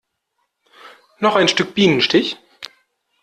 Noch 1.19 1.35
ein 1.35 1.47
Stück 1.47 1.75
Bienenstich? 1.75 2.39